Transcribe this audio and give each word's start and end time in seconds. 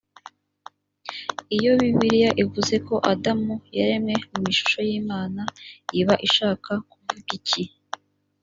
iyo 1.55 1.71
bibiliya 1.81 2.29
ivuze 2.43 2.75
ko 2.87 2.95
adamu 3.11 3.55
yaremwe 3.77 4.13
mu 4.33 4.43
ishusho 4.53 4.79
y 4.89 4.91
imana 5.01 5.41
iba 5.99 6.15
ishaka 6.27 6.71
kuvuga 6.89 7.29
iki? 7.39 7.63